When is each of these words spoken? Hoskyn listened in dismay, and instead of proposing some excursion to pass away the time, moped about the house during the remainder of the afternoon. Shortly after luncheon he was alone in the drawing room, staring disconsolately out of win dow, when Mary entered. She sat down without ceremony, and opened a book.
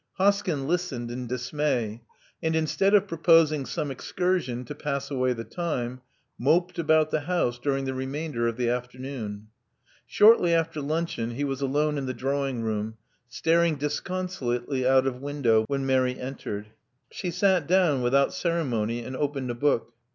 Hoskyn 0.19 0.65
listened 0.65 1.11
in 1.11 1.27
dismay, 1.27 2.01
and 2.41 2.55
instead 2.55 2.95
of 2.95 3.07
proposing 3.07 3.67
some 3.67 3.91
excursion 3.91 4.65
to 4.65 4.73
pass 4.73 5.11
away 5.11 5.33
the 5.33 5.43
time, 5.43 6.01
moped 6.39 6.79
about 6.79 7.11
the 7.11 7.19
house 7.19 7.59
during 7.59 7.85
the 7.85 7.93
remainder 7.93 8.47
of 8.47 8.57
the 8.57 8.67
afternoon. 8.67 9.49
Shortly 10.07 10.55
after 10.55 10.81
luncheon 10.81 11.29
he 11.35 11.43
was 11.43 11.61
alone 11.61 11.99
in 11.99 12.07
the 12.07 12.15
drawing 12.15 12.63
room, 12.63 12.97
staring 13.29 13.75
disconsolately 13.75 14.87
out 14.87 15.05
of 15.05 15.21
win 15.21 15.43
dow, 15.43 15.65
when 15.67 15.85
Mary 15.85 16.19
entered. 16.19 16.69
She 17.11 17.29
sat 17.29 17.67
down 17.67 18.01
without 18.01 18.33
ceremony, 18.33 19.03
and 19.03 19.15
opened 19.15 19.51
a 19.51 19.53
book. 19.53 19.93